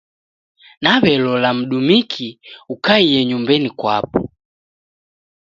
[0.81, 2.27] Naw'elola mdumiki
[2.73, 4.19] ukaie nyumbenyi kwapo.